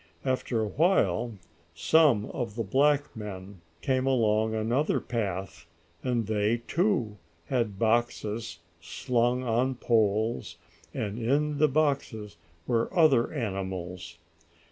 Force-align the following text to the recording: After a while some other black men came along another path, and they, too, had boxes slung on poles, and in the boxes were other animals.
After 0.25 0.61
a 0.61 0.67
while 0.67 1.37
some 1.75 2.31
other 2.33 2.63
black 2.63 3.15
men 3.15 3.61
came 3.81 4.07
along 4.07 4.55
another 4.55 4.99
path, 4.99 5.67
and 6.01 6.25
they, 6.25 6.63
too, 6.67 7.17
had 7.49 7.77
boxes 7.77 8.57
slung 8.81 9.43
on 9.43 9.75
poles, 9.75 10.57
and 10.91 11.19
in 11.19 11.59
the 11.59 11.67
boxes 11.69 12.35
were 12.65 12.91
other 12.97 13.31
animals. 13.31 14.17